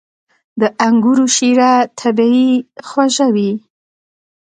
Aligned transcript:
•د 0.61 0.61
انګورو 0.87 1.25
شیره 1.35 1.71
طبیعي 1.99 2.51
خوږه 2.87 3.27
وي. 3.35 3.51